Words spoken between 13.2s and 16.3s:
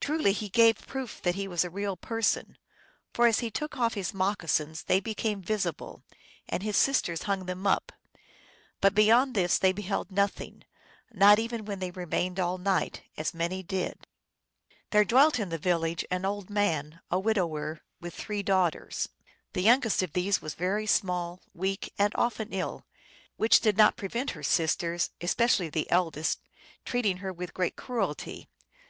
many did. There dwelt in the village an